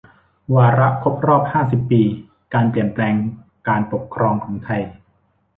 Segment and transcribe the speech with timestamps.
[0.55, 2.01] วาระครบรอบห้าสิบปี
[2.53, 3.15] การเปลี่ยนแปลง
[3.67, 4.81] การปกครองของไทย